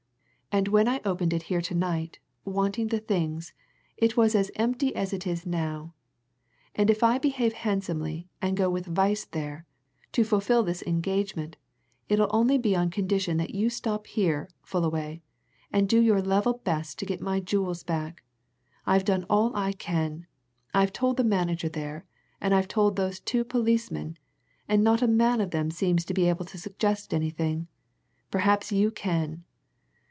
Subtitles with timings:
[0.53, 3.53] And when I opened it here to night, wanting the things,
[3.95, 5.93] it was as empty as it is now.
[6.75, 9.65] And if I behave handsomely, and go with Weiss there,
[10.11, 11.55] to fulfil this engagement,
[12.09, 15.21] it'll only be on condition that you stop here, Fullaway,
[15.71, 18.21] and do your level best to get me my jewels back.
[18.85, 20.27] I've done all I can
[20.73, 22.03] I've told the manager there,
[22.41, 24.17] and I've told those two policemen,
[24.67, 27.69] and not a man of them seems able to suggest anything!
[28.31, 29.45] Perhaps you can."